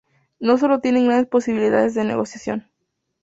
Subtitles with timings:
[0.39, 2.71] no solo tienen grandes posibilidades de negociación